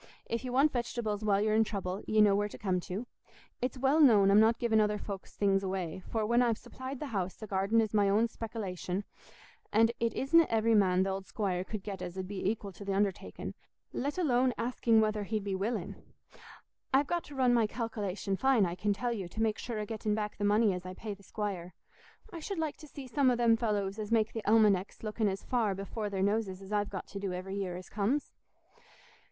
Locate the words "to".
2.49-2.57, 2.79-3.05, 12.73-12.83, 17.25-17.35, 19.27-19.39, 22.77-22.87, 27.09-27.19